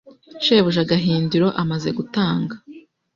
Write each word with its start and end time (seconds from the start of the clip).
Shebuja 0.43 0.83
Gahindiro 0.91 1.47
amaze 1.63 1.89
gutanga, 1.97 2.55